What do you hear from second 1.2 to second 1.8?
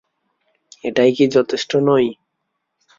যথেষ্ট